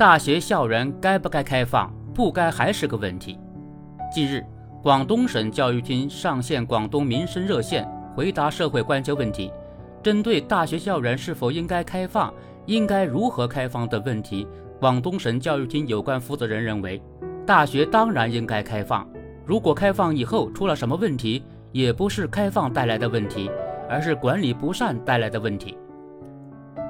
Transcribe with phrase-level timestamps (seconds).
[0.00, 1.92] 大学校园该不该开放？
[2.14, 3.38] 不该还是个问题。
[4.10, 4.42] 近日，
[4.82, 9.52] 广东省教育厅上线广东民生热线，回答社会关切问题。
[10.02, 12.32] 针对大学校园是否应该开放、
[12.64, 17.02] 应该如何开放的问题，广东省教育厅有关负责人认为，
[17.44, 19.06] 大学当然应该开放。
[19.44, 23.50] 如果开放以后出了什么问题，也不是开放带来的问题，
[23.86, 25.76] 而是管理不善带来的问题。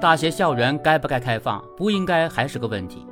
[0.01, 3.05] 大学校园该不该开放，不应该还是个问题。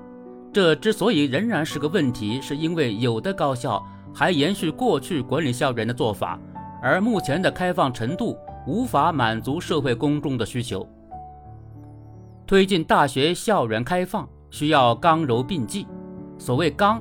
[0.52, 6.40] 这之所以仍然是个问题，是因为有的高校还延续过去管理校园的做法，
[6.82, 10.88] 而目前的开放程度无法满足社会公众的需求。
[12.48, 15.86] 推进大学校园开放需要刚柔并济。
[16.40, 17.00] 所谓刚，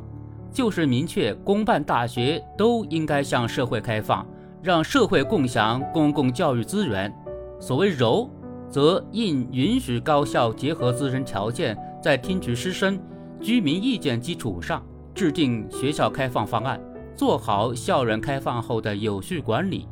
[0.52, 4.26] 就是明确公办大学都应该向社会开放，
[4.62, 7.10] 让社会共享公共教育资源；
[7.58, 8.28] 所谓柔，
[8.70, 12.98] 则应允许高校结合自身条件，在听取师生。
[13.40, 16.80] 居民意见基础上制定学校开放方案，
[17.14, 19.86] 做好校园开放后的有序管理。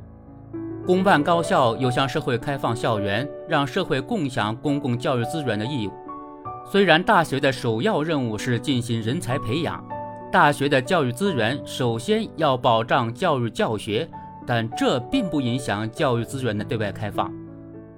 [0.85, 5.93] 公办高校有向社会开放校园、让社会共享公共教育资源的义务。
[6.71, 9.85] 虽然大学的首要任务是进行人才培养，
[10.33, 14.09] 大学的教育资源首先要保障教育教学，
[14.45, 17.33] 但这并不影响教育资源的对外开放。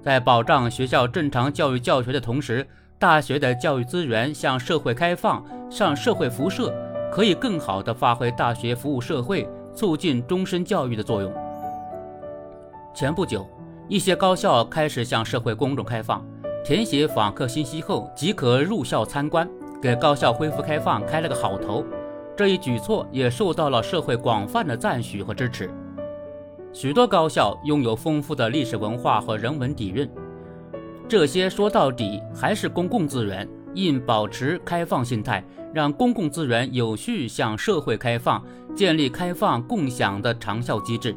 [0.08, 2.66] 在保障学校正常教育教学的同时，
[2.98, 6.72] 大学的教育资源向社会开放，向社会辐射，
[7.12, 11.30] 可以更好地发挥大学服务社会、促进终身教育的作用。
[12.94, 13.46] 前不久，
[13.86, 16.24] 一些高校开始向社会公众开放，
[16.64, 19.46] 填写访客信息后即可入校参观，
[19.82, 21.84] 给高校恢复开放开了个好头。
[22.34, 25.70] 这一举措也受到了社会广泛的赞许和支持。
[26.72, 30.08] 许多高校拥有丰富的历史文化和人文底蕴。
[31.08, 41.16] 这些说到底还是公共资源，应保持开放心态，让公共资源有序向社会开放，建立开放共享的长效机制。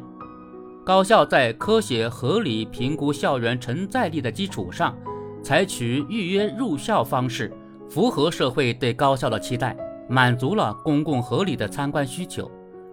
[0.84, 4.96] 高校在科学合理评估校园承载力的基础上，
[5.42, 7.52] 采取预约入校方式，
[7.88, 9.76] 符合社会对高校的期待，
[10.08, 12.50] 满足了公共合理的参观需求，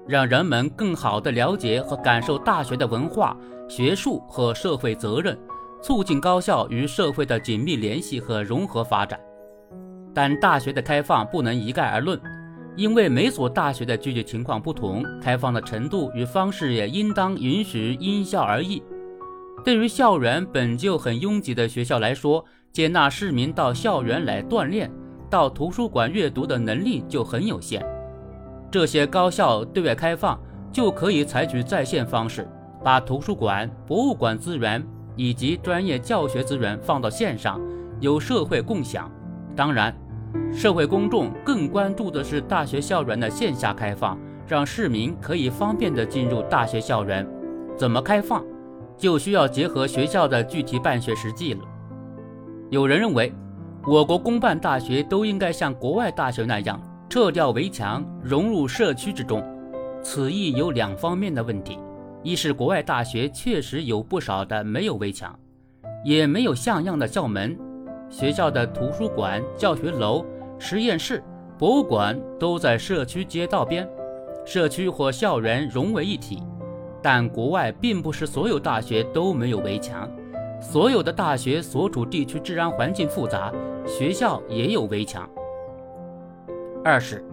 [0.10, 3.38] 让人们更好地了解和感受大学的文化、
[3.70, 5.38] 学术和社会责任。
[5.82, 9.18] 促进高校与社会的紧密联系和融合发展，
[10.14, 12.20] 但大学的开放不能一概而论，
[12.76, 18.84] 因为每所大学的具体情况不同，开放的程度与方式也应当允许因校而异。
[19.64, 22.44] 对于校园本就很拥挤的学校来说，
[22.74, 24.92] 接纳市民到校园来锻炼、
[25.30, 27.82] 到图书馆阅读的能力就很有限。
[28.72, 30.40] 这些高校对外开放
[30.72, 32.48] 就可以采取在线方式，
[32.84, 34.86] 把图书馆、博物馆资源。
[35.16, 37.60] 以及专业教学资源放到线上，
[38.00, 39.12] 由社会共享。
[39.54, 39.94] 当然，
[40.54, 47.28] 社会公众更关注的是大学校园的线下开放，让市民可以方便地进入大学校园。
[47.76, 48.46] 怎么开放，
[48.96, 51.60] 就需要结合学校的具体办学实际了。
[52.70, 53.34] 有人认为，
[53.86, 59.44] 我国公办大学都应该像国外大学那样撤掉围墙，融入社区之中。
[60.04, 61.80] 此意有两方面的问题。
[62.22, 65.38] 一是国外大学确实有不少的没有围墙，
[66.06, 67.58] 也没有像样的校门，
[68.10, 70.24] 学校的图书馆、教学楼、
[70.60, 71.24] 实验室、
[71.58, 73.90] 博物馆都在社区街道边，
[74.46, 76.44] 社区或校园融为一体。
[77.02, 80.08] 但国外并不是所有大学都没有围墙，
[80.62, 83.52] 所有的大学所处地区治安环境复杂，
[83.88, 85.28] 学校也有围墙。
[86.90, 87.24] 二是，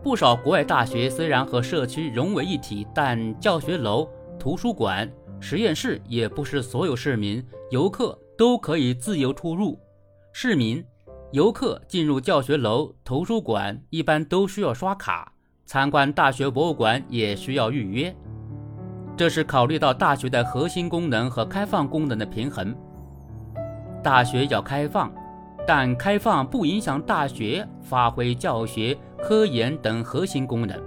[0.00, 4.08] 不少国外大学虽然和社区融为一体，但教学楼。
[4.38, 5.08] 图书馆、
[5.40, 9.78] 实验室也不是所有市民、游客都可以自由出入。
[10.32, 10.84] 市民、
[11.30, 15.32] 游客进入教学楼、图书馆一般都需要刷卡，
[15.64, 18.14] 参观大学博物馆也需要预约。
[19.16, 22.74] 这是考虑到大学的核心功能和开放功能的平衡。
[24.02, 25.12] 大学要开放，
[25.66, 30.80] 但开放不影响大学发挥教学、科研等核心功能。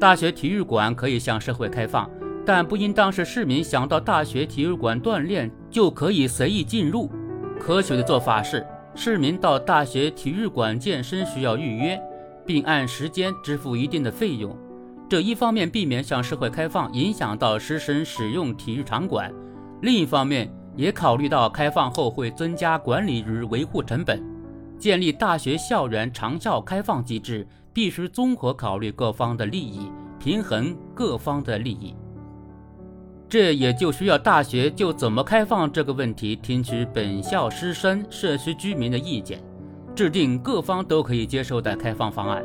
[0.00, 2.10] 大学体育馆可以向社会开放。
[2.44, 7.08] 但不应当是市民想到大学体育馆锻炼就可以随意进入。
[7.56, 8.66] 科学的做法是，
[8.96, 12.02] 市民到大学体育馆健身需要预约，
[12.44, 14.58] 并按时间支付一定的费用。
[15.08, 19.32] 这一方面避免向社会开放影响到师生使用体育场馆，
[19.82, 24.22] 另一方面也考虑到开放后会增加管理与维护成本。
[24.78, 31.94] 建立大学校园长效开放机制，必须综合考虑各方的利益，平衡各方的利益。
[33.28, 39.42] 这也就需要大学就怎么开放这个问题，听取本校师生、社区居民的意见，
[39.94, 42.44] 制定各方都可以接受的开放方案，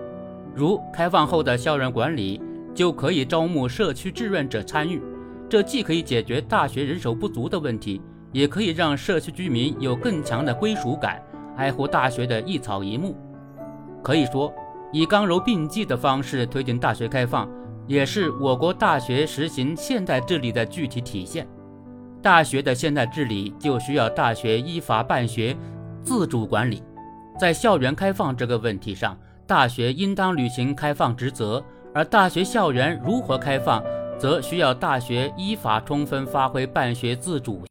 [0.55, 2.39] 如开放后的校园管理
[2.73, 5.01] 就可以招募社区志愿者参与，
[5.49, 7.99] 这既可以解决大学人手不足的问题，
[8.37, 11.19] 也可以让社区居民有更强的归属感，
[11.55, 13.17] 爱护大学的一草一木。
[14.03, 14.53] 可以说，
[14.91, 17.49] 以刚柔并济的方式推进大学开放，
[17.87, 21.47] 也是我国大学实行现代治理的具体体现。
[22.21, 25.57] 大学的现代治理就需要大学依法办学。
[26.03, 26.83] 自主管理，
[27.39, 29.17] 在校园开放这个问题上，
[29.47, 31.59] 大学应当履行开放职责；
[31.91, 33.83] 而大学校园如何开放，
[34.19, 37.63] 则需要大学依法充分发挥办学自主。